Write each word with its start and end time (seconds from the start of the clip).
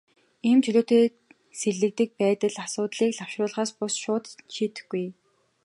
Ийм 0.49 0.59
чөлөөтэй 0.63 1.05
сэлгэдэг 1.59 2.09
байдал 2.21 2.55
асуудлыг 2.65 3.11
лавшруулахаас 3.19 3.71
бус, 3.77 3.93
шууд 4.03 4.25
шийдэхгүй. 4.53 5.05